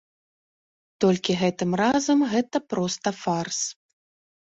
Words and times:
Толькі 1.05 1.35
гэтым 1.43 1.77
разам 1.83 2.19
гэта 2.35 2.57
проста 2.75 3.07
фарс. 3.23 3.59